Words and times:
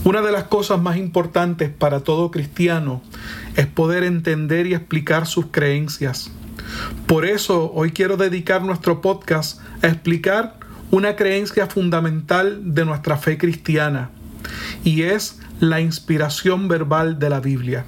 Una 0.03 0.21
de 0.21 0.33
las 0.33 0.43
cosas 0.43 0.81
más 0.81 0.97
importantes 0.97 1.69
para 1.69 2.01
todo 2.01 2.31
cristiano 2.31 3.01
es 3.55 3.65
poder 3.67 4.03
entender 4.03 4.67
y 4.67 4.73
explicar 4.73 5.25
sus 5.25 5.45
creencias. 5.51 6.29
Por 7.07 7.25
eso 7.25 7.71
hoy 7.73 7.91
quiero 7.91 8.17
dedicar 8.17 8.61
nuestro 8.61 8.99
podcast 8.99 9.61
a 9.81 9.87
explicar 9.87 10.57
una 10.91 11.15
creencia 11.15 11.67
fundamental 11.67 12.73
de 12.73 12.83
nuestra 12.83 13.15
fe 13.15 13.37
cristiana 13.37 14.09
y 14.83 15.03
es 15.03 15.39
la 15.61 15.79
inspiración 15.79 16.67
verbal 16.67 17.19
de 17.19 17.29
la 17.29 17.39
Biblia. 17.39 17.85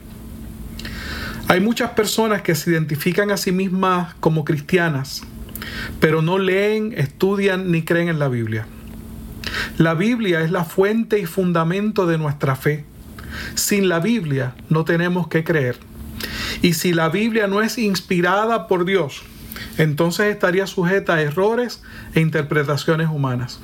Hay 1.51 1.59
muchas 1.59 1.89
personas 1.89 2.43
que 2.43 2.55
se 2.55 2.71
identifican 2.71 3.29
a 3.29 3.35
sí 3.35 3.51
mismas 3.51 4.13
como 4.21 4.45
cristianas, 4.45 5.23
pero 5.99 6.21
no 6.21 6.39
leen, 6.39 6.93
estudian 6.95 7.73
ni 7.73 7.83
creen 7.83 8.07
en 8.07 8.19
la 8.19 8.29
Biblia. 8.29 8.67
La 9.77 9.93
Biblia 9.93 10.39
es 10.39 10.51
la 10.51 10.63
fuente 10.63 11.19
y 11.19 11.25
fundamento 11.25 12.07
de 12.07 12.17
nuestra 12.17 12.55
fe. 12.55 12.85
Sin 13.55 13.89
la 13.89 13.99
Biblia 13.99 14.55
no 14.69 14.85
tenemos 14.85 15.27
que 15.27 15.43
creer. 15.43 15.77
Y 16.61 16.75
si 16.75 16.93
la 16.93 17.09
Biblia 17.09 17.47
no 17.47 17.61
es 17.61 17.77
inspirada 17.77 18.69
por 18.69 18.85
Dios, 18.85 19.21
entonces 19.77 20.27
estaría 20.27 20.67
sujeta 20.67 21.15
a 21.15 21.21
errores 21.21 21.83
e 22.13 22.21
interpretaciones 22.21 23.09
humanas. 23.09 23.59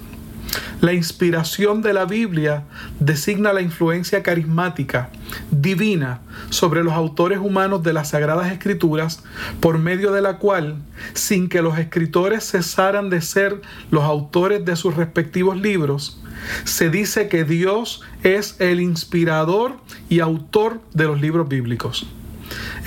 La 0.81 0.93
inspiración 0.93 1.81
de 1.81 1.93
la 1.93 2.05
Biblia 2.05 2.63
designa 2.99 3.53
la 3.53 3.61
influencia 3.61 4.21
carismática, 4.21 5.09
divina, 5.51 6.21
sobre 6.49 6.83
los 6.83 6.93
autores 6.93 7.39
humanos 7.39 7.83
de 7.83 7.93
las 7.93 8.09
Sagradas 8.09 8.51
Escrituras, 8.51 9.23
por 9.59 9.79
medio 9.79 10.11
de 10.11 10.21
la 10.21 10.37
cual, 10.37 10.75
sin 11.13 11.49
que 11.49 11.61
los 11.61 11.79
escritores 11.79 12.49
cesaran 12.49 13.09
de 13.09 13.21
ser 13.21 13.61
los 13.89 14.03
autores 14.03 14.63
de 14.65 14.75
sus 14.75 14.95
respectivos 14.95 15.57
libros, 15.57 16.21
se 16.63 16.89
dice 16.89 17.27
que 17.27 17.43
Dios 17.43 18.01
es 18.23 18.55
el 18.59 18.79
inspirador 18.79 19.77
y 20.09 20.19
autor 20.19 20.79
de 20.93 21.05
los 21.05 21.19
libros 21.19 21.49
bíblicos. 21.49 22.07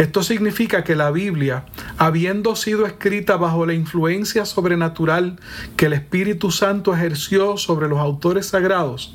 Esto 0.00 0.22
significa 0.22 0.82
que 0.82 0.96
la 0.96 1.10
Biblia, 1.10 1.66
habiendo 1.98 2.56
sido 2.56 2.86
escrita 2.86 3.36
bajo 3.36 3.66
la 3.66 3.74
influencia 3.74 4.46
sobrenatural 4.46 5.38
que 5.76 5.84
el 5.84 5.92
Espíritu 5.92 6.50
Santo 6.50 6.94
ejerció 6.94 7.58
sobre 7.58 7.86
los 7.86 7.98
autores 7.98 8.46
sagrados, 8.46 9.12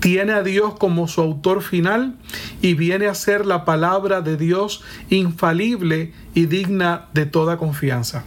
tiene 0.00 0.32
a 0.32 0.42
Dios 0.42 0.78
como 0.78 1.08
su 1.08 1.20
autor 1.20 1.60
final 1.60 2.14
y 2.62 2.72
viene 2.72 3.06
a 3.06 3.14
ser 3.14 3.44
la 3.44 3.66
palabra 3.66 4.22
de 4.22 4.38
Dios 4.38 4.82
infalible 5.10 6.14
y 6.32 6.46
digna 6.46 7.08
de 7.12 7.26
toda 7.26 7.58
confianza. 7.58 8.24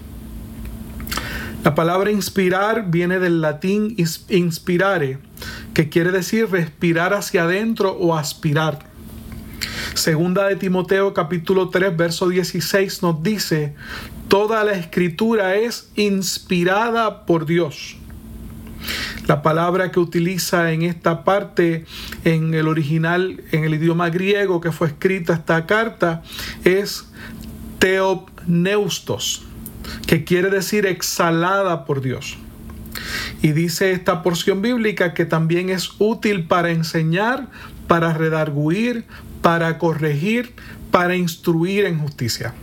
La 1.64 1.74
palabra 1.74 2.12
inspirar 2.12 2.92
viene 2.92 3.18
del 3.18 3.42
latín 3.42 3.96
inspirare, 4.30 5.18
que 5.74 5.90
quiere 5.90 6.12
decir 6.12 6.48
respirar 6.52 7.16
hacia 7.16 7.46
adentro 7.46 7.94
o 7.94 8.16
aspirar. 8.16 8.97
Segunda 9.98 10.48
de 10.48 10.56
Timoteo 10.56 11.12
capítulo 11.12 11.70
3 11.70 11.98
verso 11.98 12.30
16 12.30 13.02
nos 13.02 13.24
dice, 13.24 13.74
toda 14.28 14.64
la 14.64 14.74
escritura 14.74 15.56
es 15.56 15.90
inspirada 15.96 17.26
por 17.26 17.48
Dios. 17.48 17.98
La 19.26 19.42
palabra 19.42 19.92
que 19.92 20.00
utiliza 20.00 20.72
en 20.72 20.84
esta 20.84 21.24
parte, 21.24 21.86
en 22.26 22.54
el 22.54 22.68
original, 22.68 23.42
en 23.52 23.64
el 23.64 23.74
idioma 23.74 24.12
griego 24.12 24.62
que 24.62 24.72
fue 24.72 24.90
escrita 24.90 25.34
esta 25.34 25.66
carta, 25.66 26.22
es 26.64 27.08
teopneustos, 27.80 29.48
que 30.06 30.24
quiere 30.24 30.52
decir 30.52 30.86
exhalada 30.86 31.86
por 31.86 32.02
Dios. 32.02 32.38
Y 33.42 33.52
dice 33.52 33.94
esta 33.94 34.22
porción 34.22 34.62
bíblica 34.62 35.16
que 35.16 35.26
también 35.26 35.70
es 35.72 35.90
útil 35.98 36.46
para 36.46 36.70
enseñar, 36.70 37.50
para 37.88 38.14
redarguir, 38.14 39.06
para 39.48 39.78
corregir, 39.78 40.56
para 40.92 41.16
instruir 41.16 41.86
en 41.86 42.00
justicia. 42.00 42.54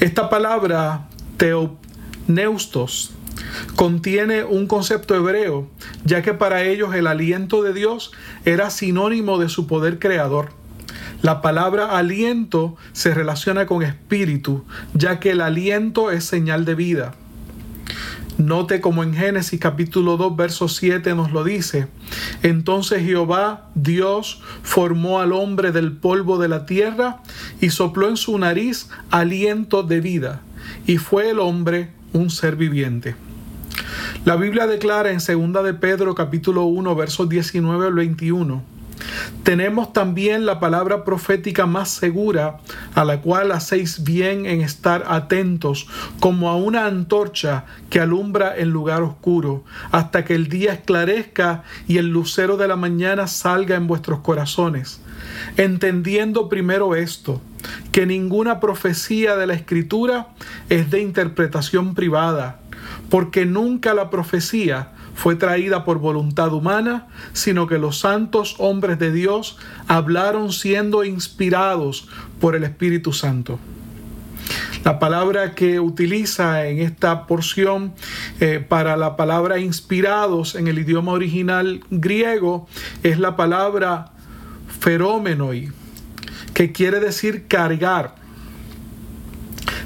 Esta 0.00 0.30
palabra 0.30 1.06
teopneustos 1.36 3.12
contiene 3.74 4.42
un 4.42 4.68
concepto 4.68 5.14
hebreo, 5.14 5.68
ya 6.02 6.22
que 6.22 6.32
para 6.32 6.62
ellos 6.62 6.94
el 6.94 7.06
aliento 7.06 7.62
de 7.62 7.74
Dios 7.74 8.12
era 8.46 8.70
sinónimo 8.70 9.36
de 9.36 9.50
su 9.50 9.66
poder 9.66 9.98
creador. 9.98 10.48
La 11.20 11.42
palabra 11.42 11.98
aliento 11.98 12.76
se 12.94 13.12
relaciona 13.12 13.66
con 13.66 13.82
espíritu, 13.82 14.64
ya 14.94 15.20
que 15.20 15.32
el 15.32 15.42
aliento 15.42 16.10
es 16.10 16.24
señal 16.24 16.64
de 16.64 16.74
vida. 16.74 17.14
Note 18.38 18.82
como 18.82 19.02
en 19.02 19.14
Génesis 19.14 19.58
capítulo 19.58 20.18
2, 20.18 20.36
verso 20.36 20.68
7 20.68 21.14
nos 21.14 21.32
lo 21.32 21.42
dice. 21.42 21.88
Entonces 22.42 23.02
Jehová, 23.02 23.70
Dios, 23.74 24.42
formó 24.62 25.20
al 25.20 25.32
hombre 25.32 25.72
del 25.72 25.92
polvo 25.92 26.36
de 26.36 26.48
la 26.48 26.66
tierra 26.66 27.22
y 27.62 27.70
sopló 27.70 28.08
en 28.10 28.18
su 28.18 28.36
nariz 28.38 28.90
aliento 29.10 29.82
de 29.82 30.00
vida, 30.00 30.42
y 30.86 30.98
fue 30.98 31.30
el 31.30 31.38
hombre 31.38 31.90
un 32.12 32.28
ser 32.28 32.56
viviente. 32.56 33.16
La 34.26 34.36
Biblia 34.36 34.66
declara 34.66 35.12
en 35.12 35.18
2 35.18 35.64
de 35.64 35.72
Pedro 35.72 36.14
capítulo 36.14 36.64
1, 36.64 36.94
versos 36.94 37.28
19 37.28 37.86
al 37.86 37.94
21 37.94 38.75
tenemos 39.42 39.92
también 39.92 40.46
la 40.46 40.58
palabra 40.58 41.04
profética 41.04 41.66
más 41.66 41.90
segura, 41.90 42.58
a 42.94 43.04
la 43.04 43.20
cual 43.20 43.52
hacéis 43.52 44.02
bien 44.02 44.46
en 44.46 44.60
estar 44.60 45.04
atentos, 45.06 45.86
como 46.20 46.48
a 46.48 46.56
una 46.56 46.86
antorcha 46.86 47.64
que 47.90 48.00
alumbra 48.00 48.56
en 48.56 48.70
lugar 48.70 49.02
oscuro, 49.02 49.64
hasta 49.92 50.24
que 50.24 50.34
el 50.34 50.48
día 50.48 50.72
esclarezca 50.72 51.62
y 51.86 51.98
el 51.98 52.08
lucero 52.08 52.56
de 52.56 52.68
la 52.68 52.76
mañana 52.76 53.26
salga 53.26 53.76
en 53.76 53.86
vuestros 53.86 54.20
corazones. 54.20 55.00
Entendiendo 55.56 56.48
primero 56.48 56.94
esto, 56.94 57.40
que 57.92 58.06
ninguna 58.06 58.60
profecía 58.60 59.36
de 59.36 59.46
la 59.46 59.54
Escritura 59.54 60.28
es 60.68 60.90
de 60.90 61.00
interpretación 61.00 61.94
privada, 61.94 62.60
porque 63.10 63.46
nunca 63.46 63.94
la 63.94 64.10
profecía 64.10 64.92
fue 65.16 65.34
traída 65.34 65.84
por 65.84 65.98
voluntad 65.98 66.52
humana, 66.52 67.08
sino 67.32 67.66
que 67.66 67.78
los 67.78 67.98
santos 67.98 68.54
hombres 68.58 68.98
de 68.98 69.10
Dios 69.10 69.58
hablaron 69.88 70.52
siendo 70.52 71.04
inspirados 71.04 72.06
por 72.38 72.54
el 72.54 72.62
Espíritu 72.64 73.12
Santo. 73.12 73.58
La 74.84 75.00
palabra 75.00 75.54
que 75.54 75.80
utiliza 75.80 76.66
en 76.66 76.78
esta 76.78 77.26
porción 77.26 77.94
eh, 78.38 78.64
para 78.66 78.96
la 78.96 79.16
palabra 79.16 79.58
inspirados 79.58 80.54
en 80.54 80.68
el 80.68 80.78
idioma 80.78 81.12
original 81.12 81.80
griego 81.90 82.68
es 83.02 83.18
la 83.18 83.34
palabra 83.34 84.12
feromenoi, 84.78 85.72
que 86.54 86.72
quiere 86.72 87.00
decir 87.00 87.46
cargar 87.48 88.25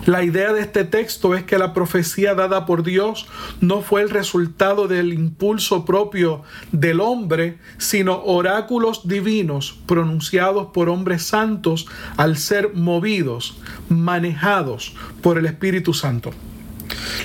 la 0.07 0.23
idea 0.23 0.53
de 0.53 0.63
este 0.63 0.85
texto 0.85 1.35
es 1.35 1.45
que 1.45 1.59
la 1.59 1.75
profecía 1.75 2.35
dada 2.35 2.65
por 2.65 2.83
Dios 2.83 3.27
no 3.61 3.83
fue 3.83 4.01
el 4.01 4.11
resultado 4.11 4.89
del 4.89 5.13
impulso 5.13 5.85
propio 5.85 6.43
del 6.73 7.01
hombre, 7.01 7.59
sino 7.77 8.23
oráculos 8.25 9.07
divinos 9.07 9.79
pronunciados 9.87 10.69
por 10.73 10.89
hombres 10.89 11.23
santos 11.25 11.87
al 12.17 12.39
ser 12.39 12.73
movidos, 12.75 13.59
manejados 13.91 14.95
por 15.23 15.37
el 15.37 15.45
Espíritu 15.45 15.93
Santo. 15.93 16.31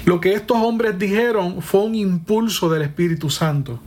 Lo 0.03 0.19
que 0.19 0.33
estos 0.33 0.57
hombres 0.57 0.99
dijeron 0.99 1.61
fue 1.61 1.81
un 1.81 1.95
impulso 1.95 2.69
del 2.69 2.81
Espíritu 2.81 3.29
Santo. 3.29 3.79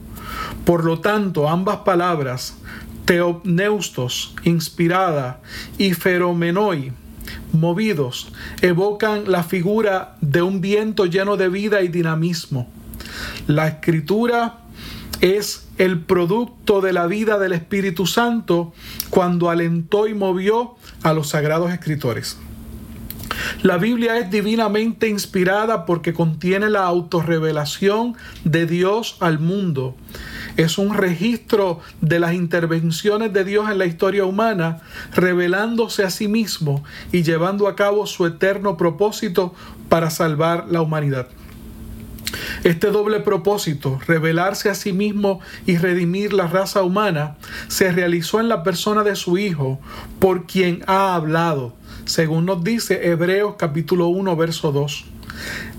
Por 0.65 0.83
lo 0.83 0.99
tanto, 0.99 1.47
ambas 1.47 1.77
palabras, 1.77 2.57
teopneustos, 3.05 4.35
inspirada, 4.43 5.41
y 5.77 5.93
feromenoi, 5.93 6.91
movidos, 7.51 8.31
evocan 8.61 9.31
la 9.31 9.43
figura 9.43 10.15
de 10.21 10.41
un 10.41 10.61
viento 10.61 11.05
lleno 11.05 11.37
de 11.37 11.49
vida 11.49 11.81
y 11.81 11.87
dinamismo. 11.87 12.67
La 13.47 13.67
escritura 13.67 14.59
es 15.21 15.67
el 15.77 15.99
producto 15.99 16.81
de 16.81 16.93
la 16.93 17.07
vida 17.07 17.39
del 17.39 17.53
Espíritu 17.53 18.05
Santo 18.05 18.73
cuando 19.09 19.49
alentó 19.49 20.07
y 20.07 20.13
movió 20.13 20.75
a 21.03 21.13
los 21.13 21.29
sagrados 21.29 21.71
escritores. 21.71 22.37
La 23.61 23.77
Biblia 23.77 24.17
es 24.17 24.31
divinamente 24.31 25.09
inspirada 25.09 25.85
porque 25.85 26.13
contiene 26.13 26.69
la 26.69 26.85
autorrevelación 26.85 28.15
de 28.45 28.65
Dios 28.65 29.17
al 29.19 29.39
mundo. 29.39 29.97
Es 30.55 30.77
un 30.77 30.93
registro 30.93 31.81
de 31.99 32.19
las 32.19 32.33
intervenciones 32.33 33.33
de 33.33 33.43
Dios 33.43 33.69
en 33.69 33.77
la 33.77 33.85
historia 33.85 34.23
humana, 34.23 34.79
revelándose 35.13 36.05
a 36.05 36.09
sí 36.09 36.29
mismo 36.29 36.85
y 37.11 37.23
llevando 37.23 37.67
a 37.67 37.75
cabo 37.75 38.07
su 38.07 38.25
eterno 38.25 38.77
propósito 38.77 39.53
para 39.89 40.09
salvar 40.09 40.67
la 40.69 40.81
humanidad. 40.81 41.27
Este 42.63 42.91
doble 42.91 43.19
propósito, 43.19 43.99
revelarse 44.07 44.69
a 44.69 44.75
sí 44.75 44.93
mismo 44.93 45.41
y 45.65 45.77
redimir 45.77 46.31
la 46.31 46.47
raza 46.47 46.83
humana, 46.83 47.35
se 47.67 47.91
realizó 47.91 48.39
en 48.39 48.47
la 48.47 48.63
persona 48.63 49.03
de 49.03 49.17
su 49.17 49.37
Hijo, 49.37 49.79
por 50.19 50.45
quien 50.45 50.83
ha 50.87 51.15
hablado, 51.15 51.73
según 52.09 52.45
nos 52.47 52.63
dice 52.63 53.07
Hebreos 53.07 53.53
capítulo 53.57 54.07
1, 54.07 54.35
verso 54.35 54.71
2 54.71 55.05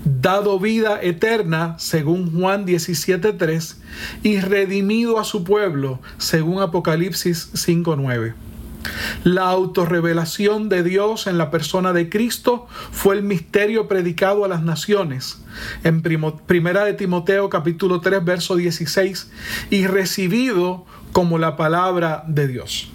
dado 0.05 0.59
vida 0.59 0.99
eterna, 1.01 1.75
según 1.77 2.31
Juan 2.31 2.65
17.3, 2.65 3.75
y 4.23 4.39
redimido 4.39 5.19
a 5.19 5.23
su 5.23 5.43
pueblo, 5.43 5.99
según 6.17 6.61
Apocalipsis 6.61 7.51
5.9. 7.53 8.33
La 9.23 9.49
autorrevelación 9.49 10.69
de 10.69 10.81
Dios 10.83 11.27
en 11.27 11.37
la 11.37 11.51
persona 11.51 11.93
de 11.93 12.09
Cristo 12.09 12.65
fue 12.91 13.15
el 13.15 13.23
misterio 13.23 13.87
predicado 13.87 14.45
a 14.45 14.47
las 14.47 14.63
naciones. 14.63 15.43
En 15.83 16.01
primera 16.01 16.85
de 16.85 16.93
Timoteo 16.93 17.49
capítulo 17.49 18.01
3 18.01 18.23
verso 18.23 18.55
16 18.55 19.29
y 19.69 19.85
recibido 19.85 20.85
como 21.11 21.37
la 21.37 21.57
palabra 21.57 22.23
de 22.25 22.47
Dios. 22.47 22.89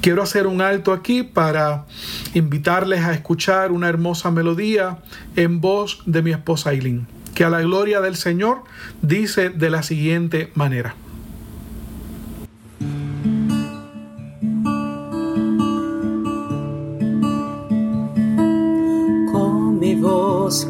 Quiero 0.00 0.22
hacer 0.22 0.46
un 0.46 0.60
alto 0.60 0.92
aquí 0.92 1.22
para 1.22 1.86
invitarles 2.34 3.00
a 3.00 3.12
escuchar 3.12 3.72
una 3.72 3.88
hermosa 3.88 4.30
melodía 4.30 4.98
en 5.36 5.60
voz 5.60 6.02
de 6.06 6.22
mi 6.22 6.30
esposa 6.30 6.70
Aileen, 6.70 7.06
que 7.34 7.44
a 7.44 7.50
la 7.50 7.60
gloria 7.60 8.00
del 8.00 8.16
Señor 8.16 8.64
dice 9.02 9.50
de 9.50 9.70
la 9.70 9.82
siguiente 9.82 10.50
manera. 10.54 10.94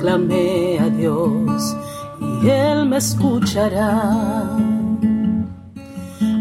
clamé 0.01 0.79
a 0.79 0.89
Dios 0.91 1.77
y 2.43 2.49
Él 2.49 2.87
me 2.87 2.99
escuchará. 2.99 4.80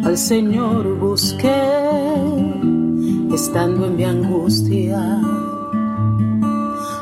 Al 0.09 0.17
Señor 0.17 0.97
busqué 0.97 1.69
estando 3.31 3.85
en 3.85 3.95
mi 3.95 4.03
angustia. 4.05 5.21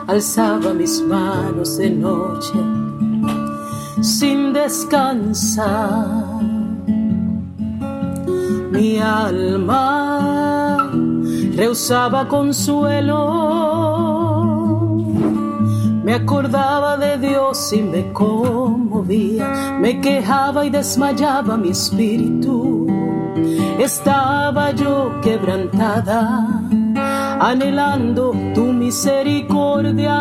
Alzaba 0.08 0.74
mis 0.74 1.02
manos 1.04 1.78
de 1.78 1.90
noche 1.90 2.60
sin 4.02 4.52
descansar. 4.52 6.42
Mi 8.72 9.00
alma 9.00 10.92
rehusaba 11.56 12.28
consuelo 12.28 13.16
me 16.04 16.14
acordaba 16.14 16.98
de 16.98 17.18
Dios 17.26 17.72
y 17.72 17.84
me 17.84 18.12
conmovía, 18.12 19.78
me 19.80 20.02
quejaba 20.02 20.66
y 20.66 20.70
desmayaba 20.70 21.56
mi 21.56 21.70
espíritu. 21.70 22.77
Estaba 23.80 24.72
yo 24.72 25.20
quebrantada, 25.22 26.48
anhelando 27.40 28.34
tu 28.54 28.74
misericordia. 28.74 30.20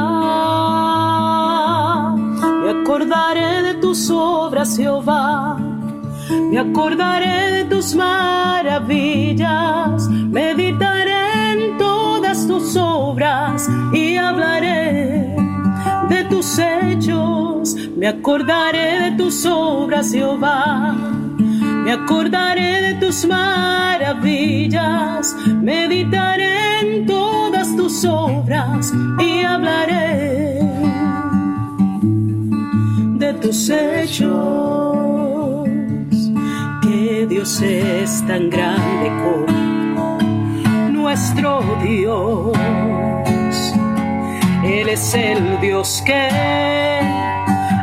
Me 2.62 2.70
acordaré 2.70 3.62
de 3.62 3.74
tus 3.74 4.10
obras, 4.10 4.76
Jehová. 4.76 5.56
Me 6.50 6.58
acordaré 6.58 7.50
de 7.52 7.64
tus 7.64 7.94
maravillas, 7.94 9.46
meditaré 10.08 11.52
en 11.52 11.78
todas 11.78 12.46
tus 12.46 12.76
obras 12.76 13.69
y 13.92 14.16
hablaré 14.16 15.36
de 16.08 16.24
tus 16.24 16.58
hechos, 16.58 17.76
me 17.96 18.08
acordaré 18.08 19.10
de 19.10 19.16
tus 19.16 19.46
obras, 19.46 20.12
Jehová. 20.12 20.94
Me 21.86 21.92
acordaré 21.92 22.82
de 22.82 22.94
tus 22.94 23.24
maravillas, 23.26 25.36
meditaré 25.62 26.80
en 26.80 27.06
todas 27.06 27.76
tus 27.76 28.04
obras 28.04 28.92
y 29.20 29.44
hablaré 29.44 30.58
de 33.22 33.32
tus 33.34 33.70
hechos. 33.70 35.68
Que 36.82 37.26
Dios 37.28 37.62
es 37.62 38.26
tan 38.26 38.50
grande 38.50 39.12
como 39.22 40.18
nuestro 40.90 41.62
Dios 41.84 42.56
él 44.66 44.88
es 44.88 45.14
el 45.14 45.60
Dios 45.60 46.02
que 46.05 46.28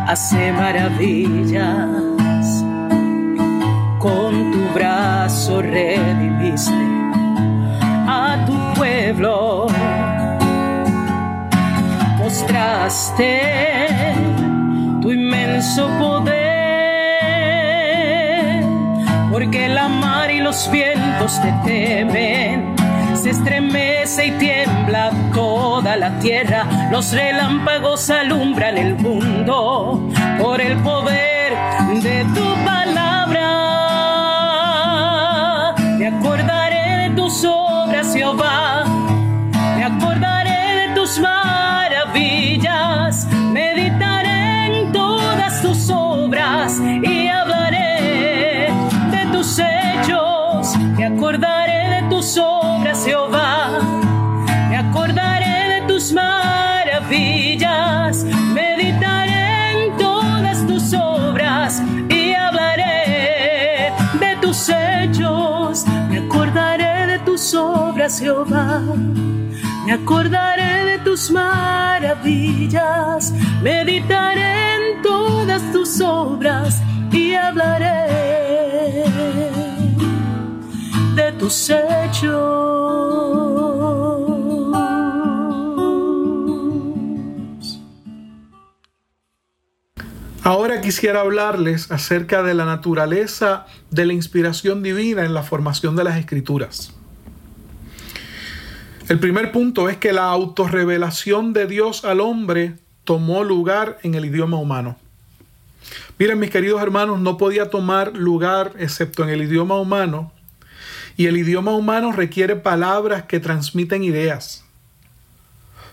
hace 0.05 0.51
maravillas. 0.51 2.12
Con 4.03 4.51
tu 4.51 4.59
brazo 4.73 5.61
redimiste 5.61 6.73
a 8.05 8.35
tu 8.45 8.53
pueblo. 8.73 9.67
Mostraste 12.17 13.41
tu 15.01 15.09
inmenso 15.09 15.87
poder, 15.99 16.33
porque 19.31 19.69
la 19.69 19.87
mar 19.87 20.29
y 20.29 20.41
los 20.41 20.69
vientos 20.69 21.41
te 21.41 21.53
temen 21.63 22.75
se 23.15 23.29
estremece 23.29 24.27
y 24.27 24.31
tiembla 24.31 25.11
toda 25.33 25.95
la 25.95 26.19
tierra, 26.19 26.89
los 26.91 27.13
relámpagos 27.13 28.09
alumbran 28.09 28.77
el 28.77 28.95
mundo 28.95 30.09
por 30.41 30.59
el 30.59 30.77
poder 30.79 31.53
de 32.01 32.25
tu 32.35 32.43
palabra. 32.65 33.02
Me 36.13 36.19
acordaré 36.19 37.09
de 37.09 37.15
tus 37.15 37.43
obras, 37.43 38.13
Jehová, 38.13 38.72
Jehová. 68.19 68.81
Me 69.85 69.93
acordaré 69.93 70.85
de 70.85 70.99
tus 70.99 71.31
maravillas, 71.31 73.33
meditaré 73.61 74.75
en 74.75 75.01
todas 75.01 75.71
tus 75.71 76.01
obras 76.01 76.81
y 77.11 77.33
hablaré 77.33 79.05
de 81.15 81.31
tus 81.39 81.69
hechos. 81.69 82.63
Ahora 90.45 90.81
quisiera 90.81 91.21
hablarles 91.21 91.89
acerca 91.89 92.43
de 92.43 92.53
la 92.53 92.65
naturaleza 92.65 93.65
de 93.91 94.05
la 94.05 94.13
inspiración 94.13 94.83
divina 94.83 95.23
en 95.23 95.33
la 95.33 95.41
formación 95.41 95.95
de 95.95 96.03
las 96.03 96.17
escrituras. 96.17 96.93
El 99.09 99.19
primer 99.19 99.51
punto 99.51 99.89
es 99.89 99.97
que 99.97 100.13
la 100.13 100.29
autorrevelación 100.29 101.51
de 101.51 101.67
Dios 101.67 102.05
al 102.05 102.21
hombre 102.21 102.75
tomó 103.03 103.43
lugar 103.43 103.99
en 104.01 104.15
el 104.15 104.23
idioma 104.23 104.57
humano. 104.57 104.97
Miren, 106.17 106.39
mis 106.39 106.51
queridos 106.51 106.81
hermanos, 106.81 107.19
no 107.19 107.37
podía 107.37 107.69
tomar 107.69 108.15
lugar 108.15 108.71
excepto 108.79 109.23
en 109.23 109.29
el 109.29 109.41
idioma 109.41 109.75
humano 109.75 110.31
Y 111.17 111.25
el 111.25 111.35
idioma 111.35 111.73
humano 111.73 112.13
requiere 112.13 112.55
palabras 112.55 113.23
que 113.23 113.41
transmiten 113.41 114.03
ideas. 114.05 114.63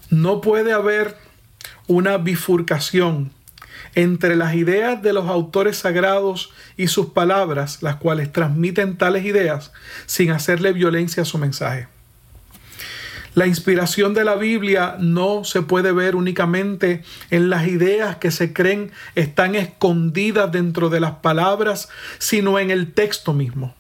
No 0.09 0.41
puede 0.41 0.73
haber 0.73 1.17
una 1.89 2.17
bifurcación 2.17 3.33
entre 3.97 4.37
las 4.37 4.55
ideas 4.55 5.03
de 5.03 5.13
los 5.13 5.29
autores 5.29 5.79
sagrados 5.79 6.53
y 6.77 6.87
sus 6.87 7.07
palabras, 7.07 7.83
las 7.83 7.97
cuales 7.97 8.33
transmiten 8.33 8.97
tales 8.97 9.25
ideas 9.25 9.73
sin 10.07 10.31
hacerle 10.31 10.73
violencia 10.73 11.25
a 11.25 11.27
su 11.27 11.39
mensaje. 11.39 11.89
La 13.35 13.47
inspiración 13.47 14.13
de 14.13 14.25
la 14.25 14.35
Biblia 14.35 14.97
no 14.99 15.45
se 15.45 15.63
puede 15.63 15.93
ver 15.93 16.17
únicamente 16.17 17.05
en 17.31 17.49
las 17.49 17.69
ideas 17.69 18.17
que 18.17 18.31
se 18.31 18.53
creen 18.53 18.91
están 19.15 19.55
escondidas 19.55 20.51
dentro 20.51 20.89
de 20.89 21.01
las 21.01 21.13
palabras, 21.17 21.89
sino 22.19 22.59
en 22.59 22.71
el 22.71 22.93
texto 22.93 23.33
mismo. 23.33 23.75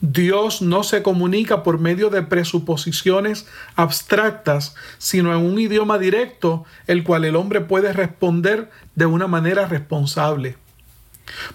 Dios 0.00 0.60
no 0.60 0.84
se 0.84 1.02
comunica 1.02 1.62
por 1.62 1.78
medio 1.78 2.10
de 2.10 2.22
presuposiciones 2.22 3.46
abstractas, 3.74 4.74
sino 4.98 5.32
en 5.32 5.44
un 5.44 5.58
idioma 5.58 5.98
directo, 5.98 6.64
el 6.86 7.04
cual 7.04 7.24
el 7.24 7.36
hombre 7.36 7.62
puede 7.62 7.92
responder 7.92 8.70
de 8.94 9.06
una 9.06 9.26
manera 9.26 9.66
responsable. 9.66 10.56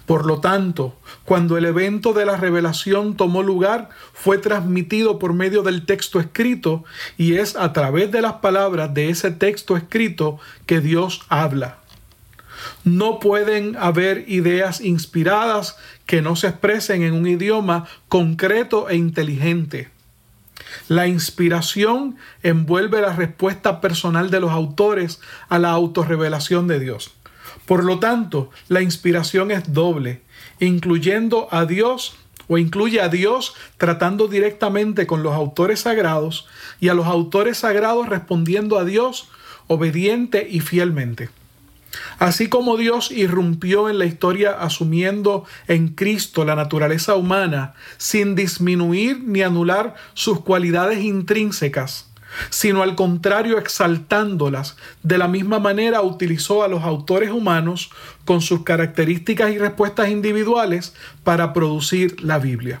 Por 0.06 0.26
lo 0.26 0.40
tanto, 0.40 0.96
cuando 1.24 1.56
el 1.56 1.64
evento 1.64 2.12
de 2.12 2.26
la 2.26 2.36
revelación 2.36 3.16
tomó 3.16 3.42
lugar, 3.42 3.90
fue 4.12 4.38
transmitido 4.38 5.18
por 5.18 5.32
medio 5.32 5.62
del 5.62 5.84
texto 5.86 6.20
escrito 6.20 6.84
y 7.16 7.34
es 7.34 7.56
a 7.56 7.72
través 7.72 8.10
de 8.10 8.22
las 8.22 8.34
palabras 8.34 8.92
de 8.94 9.10
ese 9.10 9.30
texto 9.30 9.76
escrito 9.76 10.38
que 10.66 10.80
Dios 10.80 11.22
habla. 11.28 11.78
No 12.84 13.18
pueden 13.18 13.76
haber 13.76 14.24
ideas 14.28 14.80
inspiradas 14.80 15.76
que 16.06 16.22
no 16.22 16.36
se 16.36 16.48
expresen 16.48 17.02
en 17.02 17.14
un 17.14 17.26
idioma 17.26 17.86
concreto 18.08 18.88
e 18.88 18.96
inteligente. 18.96 19.90
La 20.88 21.06
inspiración 21.06 22.16
envuelve 22.42 23.00
la 23.00 23.14
respuesta 23.14 23.80
personal 23.80 24.30
de 24.30 24.40
los 24.40 24.50
autores 24.50 25.20
a 25.48 25.58
la 25.58 25.70
autorrevelación 25.70 26.66
de 26.66 26.80
Dios. 26.80 27.12
Por 27.68 27.84
lo 27.84 27.98
tanto, 27.98 28.48
la 28.68 28.80
inspiración 28.80 29.50
es 29.50 29.74
doble, 29.74 30.22
incluyendo 30.58 31.48
a 31.50 31.66
Dios 31.66 32.16
o 32.48 32.56
incluye 32.56 33.02
a 33.02 33.10
Dios 33.10 33.54
tratando 33.76 34.26
directamente 34.26 35.06
con 35.06 35.22
los 35.22 35.34
autores 35.34 35.80
sagrados 35.80 36.46
y 36.80 36.88
a 36.88 36.94
los 36.94 37.06
autores 37.06 37.58
sagrados 37.58 38.08
respondiendo 38.08 38.78
a 38.78 38.86
Dios 38.86 39.28
obediente 39.66 40.48
y 40.50 40.60
fielmente. 40.60 41.28
Así 42.18 42.48
como 42.48 42.78
Dios 42.78 43.10
irrumpió 43.10 43.90
en 43.90 43.98
la 43.98 44.06
historia 44.06 44.52
asumiendo 44.52 45.44
en 45.66 45.88
Cristo 45.88 46.46
la 46.46 46.54
naturaleza 46.54 47.16
humana 47.16 47.74
sin 47.98 48.34
disminuir 48.34 49.22
ni 49.22 49.42
anular 49.42 49.94
sus 50.14 50.40
cualidades 50.40 51.04
intrínsecas, 51.04 52.07
sino 52.50 52.82
al 52.82 52.94
contrario 52.94 53.58
exaltándolas. 53.58 54.76
De 55.02 55.18
la 55.18 55.28
misma 55.28 55.58
manera 55.58 56.02
utilizó 56.02 56.62
a 56.62 56.68
los 56.68 56.82
autores 56.82 57.30
humanos 57.30 57.90
con 58.24 58.40
sus 58.40 58.64
características 58.64 59.52
y 59.52 59.58
respuestas 59.58 60.08
individuales 60.08 60.94
para 61.24 61.52
producir 61.52 62.22
la 62.22 62.38
Biblia. 62.38 62.80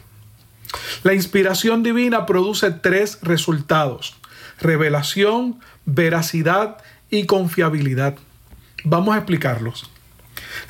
La 1.02 1.14
inspiración 1.14 1.82
divina 1.82 2.26
produce 2.26 2.70
tres 2.70 3.18
resultados, 3.22 4.16
revelación, 4.60 5.60
veracidad 5.86 6.78
y 7.10 7.26
confiabilidad. 7.26 8.16
Vamos 8.84 9.14
a 9.14 9.18
explicarlos. 9.18 9.90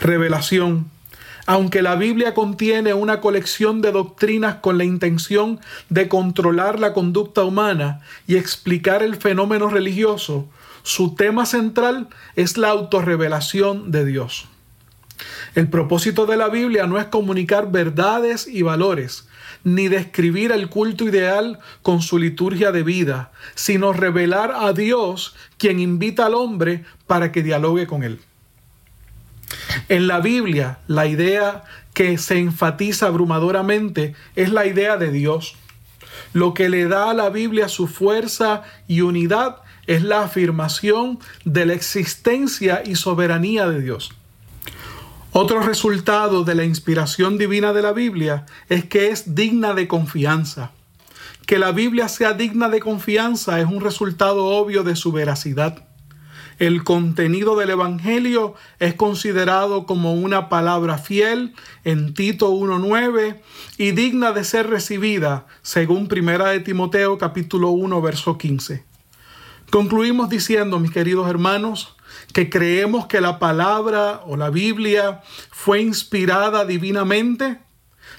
Revelación 0.00 0.90
aunque 1.48 1.80
la 1.80 1.96
Biblia 1.96 2.34
contiene 2.34 2.92
una 2.92 3.22
colección 3.22 3.80
de 3.80 3.90
doctrinas 3.90 4.56
con 4.56 4.76
la 4.76 4.84
intención 4.84 5.60
de 5.88 6.06
controlar 6.06 6.78
la 6.78 6.92
conducta 6.92 7.42
humana 7.42 8.02
y 8.26 8.36
explicar 8.36 9.02
el 9.02 9.16
fenómeno 9.16 9.70
religioso, 9.70 10.46
su 10.82 11.14
tema 11.14 11.46
central 11.46 12.08
es 12.36 12.58
la 12.58 12.68
autorrevelación 12.68 13.90
de 13.90 14.04
Dios. 14.04 14.46
El 15.54 15.70
propósito 15.70 16.26
de 16.26 16.36
la 16.36 16.50
Biblia 16.50 16.86
no 16.86 16.98
es 16.98 17.06
comunicar 17.06 17.72
verdades 17.72 18.46
y 18.46 18.60
valores, 18.60 19.26
ni 19.64 19.88
describir 19.88 20.52
el 20.52 20.68
culto 20.68 21.04
ideal 21.04 21.60
con 21.80 22.02
su 22.02 22.18
liturgia 22.18 22.72
de 22.72 22.82
vida, 22.82 23.32
sino 23.54 23.94
revelar 23.94 24.52
a 24.54 24.74
Dios 24.74 25.34
quien 25.56 25.80
invita 25.80 26.26
al 26.26 26.34
hombre 26.34 26.84
para 27.06 27.32
que 27.32 27.42
dialogue 27.42 27.86
con 27.86 28.02
él. 28.02 28.20
En 29.88 30.06
la 30.06 30.20
Biblia, 30.20 30.78
la 30.86 31.06
idea 31.06 31.64
que 31.94 32.18
se 32.18 32.38
enfatiza 32.38 33.06
abrumadoramente 33.06 34.14
es 34.36 34.52
la 34.52 34.66
idea 34.66 34.96
de 34.96 35.10
Dios. 35.10 35.56
Lo 36.32 36.54
que 36.54 36.68
le 36.68 36.86
da 36.86 37.10
a 37.10 37.14
la 37.14 37.30
Biblia 37.30 37.68
su 37.68 37.86
fuerza 37.86 38.62
y 38.86 39.00
unidad 39.00 39.56
es 39.86 40.02
la 40.02 40.22
afirmación 40.22 41.18
de 41.44 41.66
la 41.66 41.72
existencia 41.72 42.82
y 42.84 42.94
soberanía 42.94 43.68
de 43.68 43.80
Dios. 43.80 44.12
Otro 45.32 45.60
resultado 45.60 46.44
de 46.44 46.54
la 46.54 46.64
inspiración 46.64 47.38
divina 47.38 47.72
de 47.72 47.82
la 47.82 47.92
Biblia 47.92 48.46
es 48.68 48.84
que 48.84 49.08
es 49.08 49.34
digna 49.34 49.74
de 49.74 49.88
confianza. 49.88 50.72
Que 51.46 51.58
la 51.58 51.72
Biblia 51.72 52.08
sea 52.08 52.34
digna 52.34 52.68
de 52.68 52.80
confianza 52.80 53.58
es 53.60 53.66
un 53.66 53.80
resultado 53.80 54.44
obvio 54.44 54.84
de 54.84 54.94
su 54.94 55.12
veracidad. 55.12 55.87
El 56.58 56.82
contenido 56.82 57.56
del 57.56 57.70
Evangelio 57.70 58.54
es 58.80 58.94
considerado 58.94 59.86
como 59.86 60.14
una 60.14 60.48
palabra 60.48 60.98
fiel 60.98 61.54
en 61.84 62.14
Tito 62.14 62.50
1.9 62.52 63.40
y 63.76 63.92
digna 63.92 64.32
de 64.32 64.42
ser 64.42 64.68
recibida 64.68 65.46
según 65.62 66.08
Primera 66.08 66.48
de 66.48 66.58
Timoteo 66.58 67.16
capítulo 67.16 67.70
1 67.70 68.02
verso 68.02 68.38
15. 68.38 68.84
Concluimos 69.70 70.30
diciendo, 70.30 70.80
mis 70.80 70.90
queridos 70.90 71.30
hermanos, 71.30 71.94
que 72.32 72.50
creemos 72.50 73.06
que 73.06 73.20
la 73.20 73.38
palabra 73.38 74.22
o 74.26 74.36
la 74.36 74.50
Biblia 74.50 75.22
fue 75.50 75.80
inspirada 75.80 76.64
divinamente. 76.64 77.60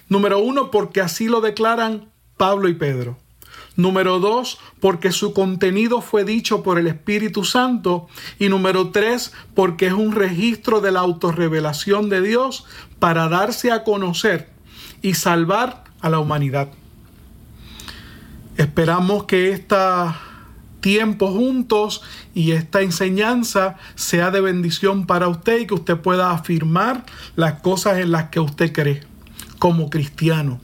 Número 0.07 0.39
uno, 0.39 0.71
porque 0.71 1.01
así 1.01 1.27
lo 1.27 1.41
declaran 1.41 2.09
Pablo 2.37 2.69
y 2.69 2.75
Pedro. 2.75 3.17
Número 3.79 4.19
dos, 4.19 4.59
porque 4.81 5.13
su 5.13 5.31
contenido 5.33 6.01
fue 6.01 6.25
dicho 6.25 6.63
por 6.63 6.79
el 6.79 6.87
Espíritu 6.87 7.45
Santo. 7.45 8.09
Y 8.37 8.49
número 8.49 8.89
tres, 8.89 9.31
porque 9.55 9.87
es 9.87 9.93
un 9.93 10.11
registro 10.11 10.81
de 10.81 10.91
la 10.91 10.99
autorrevelación 10.99 12.09
de 12.09 12.21
Dios 12.21 12.65
para 12.99 13.29
darse 13.29 13.71
a 13.71 13.85
conocer 13.85 14.49
y 15.01 15.13
salvar 15.13 15.85
a 16.01 16.09
la 16.09 16.19
humanidad. 16.19 16.67
Esperamos 18.57 19.23
que 19.23 19.51
este 19.53 19.77
tiempo 20.81 21.31
juntos 21.31 22.01
y 22.35 22.51
esta 22.51 22.81
enseñanza 22.81 23.77
sea 23.95 24.29
de 24.29 24.41
bendición 24.41 25.05
para 25.05 25.29
usted 25.29 25.61
y 25.61 25.67
que 25.67 25.75
usted 25.75 25.95
pueda 25.95 26.31
afirmar 26.31 27.05
las 27.37 27.61
cosas 27.61 27.99
en 27.99 28.11
las 28.11 28.25
que 28.25 28.41
usted 28.41 28.73
cree 28.73 29.03
como 29.57 29.89
cristiano. 29.89 30.59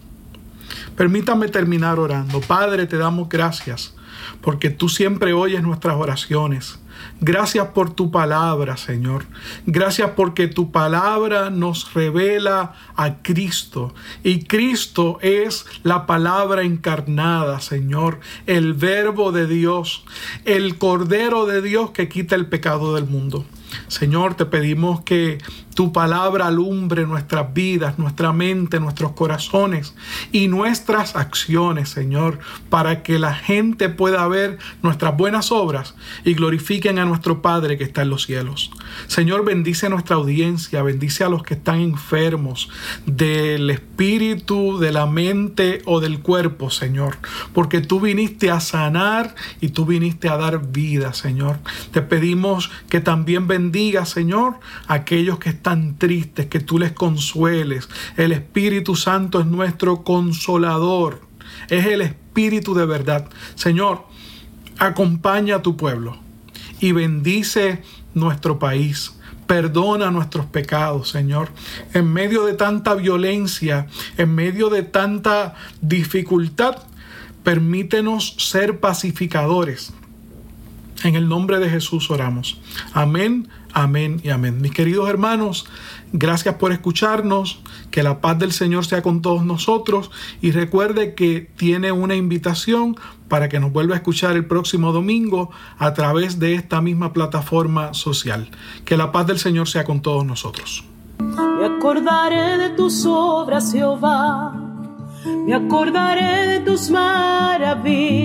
Permítame 0.96 1.48
terminar 1.48 2.00
orando. 2.00 2.42
Padre, 2.42 2.88
te 2.88 2.98
damos 2.98 3.30
gracias 3.30 3.96
porque 4.42 4.70
tú 4.70 4.90
siempre 4.90 5.34
oyes 5.34 5.62
nuestras 5.64 5.96
oraciones. 5.96 6.80
Gracias 7.20 7.68
por 7.70 7.94
tu 7.94 8.12
palabra, 8.12 8.78
Señor. 8.78 9.26
Gracias 9.66 10.12
porque 10.16 10.48
tu 10.48 10.72
palabra 10.72 11.50
nos 11.50 11.94
revela 11.94 12.74
a 12.96 13.22
Cristo. 13.22 13.94
Y 14.24 14.44
Cristo 14.44 15.18
es 15.22 15.66
la 15.84 16.06
palabra 16.06 16.64
encarnada, 16.64 17.60
Señor. 17.60 18.20
El 18.46 18.74
verbo 18.74 19.32
de 19.32 19.48
Dios. 19.48 20.06
El 20.46 20.78
Cordero 20.78 21.46
de 21.46 21.62
Dios 21.62 21.92
que 21.92 22.08
quita 22.10 22.36
el 22.36 22.48
pecado 22.48 22.96
del 22.96 23.06
mundo. 23.06 23.46
Señor, 23.88 24.36
te 24.36 24.46
pedimos 24.46 25.02
que 25.02 25.40
tu 25.76 25.92
palabra 25.92 26.48
alumbre 26.48 27.06
nuestras 27.06 27.54
vidas, 27.54 28.00
nuestra 28.00 28.32
mente, 28.32 28.80
nuestros 28.80 29.12
corazones 29.12 29.94
y 30.32 30.48
nuestras 30.48 31.18
acciones, 31.18 31.90
Señor, 31.90 32.40
para 32.70 33.04
que 33.04 33.20
la 33.20 33.36
gente 33.36 33.90
pueda 33.90 34.26
ver 34.30 34.58
nuestras 34.82 35.18
buenas 35.18 35.52
obras 35.52 35.94
y 36.24 36.34
glorifiquen 36.34 36.98
a 36.98 37.06
nuestro 37.06 37.42
Padre 37.42 37.78
que 37.78 37.84
está 37.84 38.04
en 38.04 38.10
los 38.10 38.24
cielos. 38.24 38.72
Señor, 39.08 39.44
bendice 39.44 39.90
nuestra 39.90 40.16
audiencia, 40.16 40.82
bendice 40.82 41.26
a 41.26 41.30
los 41.30 41.44
que 41.44 41.56
están 41.56 41.82
enfermos 41.82 42.70
del 43.06 43.70
espíritu, 43.70 44.80
de 44.80 44.94
la 44.94 45.06
mente 45.08 45.82
o 45.86 46.00
del 46.00 46.22
cuerpo, 46.22 46.70
Señor, 46.70 47.18
porque 47.54 47.82
tú 47.82 48.00
viniste 48.00 48.50
a 48.50 48.62
sanar 48.62 49.36
y 49.60 49.70
tú 49.70 49.86
viniste 49.86 50.30
a 50.30 50.38
dar 50.38 50.72
vida, 50.72 51.14
Señor. 51.14 51.58
Te 51.92 52.02
pedimos 52.02 52.72
que 52.88 53.02
también 53.02 53.48
bendiga, 53.48 54.06
Señor, 54.06 54.54
a 54.88 54.94
aquellos 54.94 55.38
que 55.38 55.50
están 55.50 55.65
tan 55.66 55.98
tristes, 55.98 56.46
que 56.46 56.60
tú 56.60 56.78
les 56.78 56.92
consueles. 56.92 57.90
El 58.18 58.34
Espíritu 58.34 58.96
Santo 58.96 59.40
es 59.40 59.48
nuestro 59.48 60.04
consolador, 60.04 61.22
es 61.72 61.88
el 61.88 62.02
Espíritu 62.02 62.76
de 62.76 62.86
verdad. 62.86 63.28
Señor, 63.56 64.06
acompaña 64.78 65.56
a 65.56 65.62
tu 65.64 65.76
pueblo 65.76 66.20
y 66.80 66.92
bendice 66.92 67.82
nuestro 68.14 68.60
país. 68.60 69.14
Perdona 69.48 70.12
nuestros 70.12 70.46
pecados, 70.46 71.10
Señor. 71.10 71.50
En 71.96 72.14
medio 72.14 72.46
de 72.46 72.54
tanta 72.54 72.94
violencia, 72.94 73.88
en 74.18 74.36
medio 74.36 74.70
de 74.70 74.84
tanta 74.84 75.56
dificultad, 75.82 76.84
permítenos 77.44 78.36
ser 78.38 78.80
pacificadores. 78.80 79.94
En 81.04 81.16
el 81.16 81.28
nombre 81.28 81.60
de 81.60 81.70
Jesús 81.70 82.10
oramos. 82.10 82.60
Amén, 82.94 83.50
amén 83.74 84.22
y 84.24 84.30
amén. 84.30 84.62
Mis 84.62 84.72
queridos 84.72 85.10
hermanos, 85.10 85.66
gracias 86.14 86.56
por 86.56 86.72
escucharnos. 86.72 87.60
Que 87.92 88.04
la 88.04 88.22
paz 88.22 88.40
del 88.40 88.52
Señor 88.52 88.86
sea 88.86 89.02
con 89.02 89.22
todos 89.22 89.46
nosotros. 89.46 90.12
Y 90.42 90.52
recuerde 90.52 91.14
que 91.14 91.50
tiene 91.56 91.92
una 91.92 92.16
invitación 92.16 92.96
para 93.28 93.50
que 93.50 93.60
nos 93.60 93.72
vuelva 93.72 93.96
a 93.96 93.98
escuchar 93.98 94.36
el 94.36 94.46
próximo 94.46 94.92
domingo 94.92 95.52
a 95.78 95.94
través 95.94 96.40
de 96.40 96.56
esta 96.56 96.82
misma 96.82 97.14
plataforma 97.14 97.94
social. 97.94 98.50
Que 98.86 98.98
la 98.98 99.12
paz 99.12 99.28
del 99.28 99.40
Señor 99.40 99.68
sea 99.68 99.84
con 99.84 100.02
todos 100.02 100.26
nosotros. 100.26 100.86
Me 101.20 101.66
acordaré 101.66 102.58
de 102.58 102.70
tus 102.72 103.06
obras, 103.06 103.72
Jehová. 103.72 104.54
Me 105.46 105.54
acordaré 105.56 106.48
de 106.48 106.60
tus 106.62 106.90
maravillas. 106.90 108.25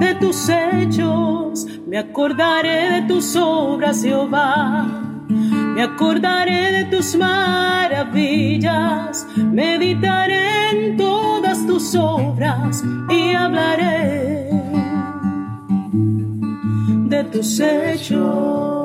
De 0.00 0.14
tus 0.16 0.48
hechos. 0.48 1.66
Me 1.86 1.98
acordaré 1.98 3.00
de 3.00 3.02
tus 3.02 3.36
obras, 3.36 4.02
Jehová 4.02 5.00
me 5.74 5.82
acordaré 5.82 6.72
de 6.72 6.84
tus 6.86 7.14
maravillas, 7.16 7.96
meditaré 9.36 10.70
en 10.72 10.96
todas 10.96 11.66
tus 11.66 11.94
obras 11.94 12.82
y 13.08 13.32
hablaré 13.34 14.50
de 17.08 17.24
tus 17.24 17.60
hechos. 17.60 18.79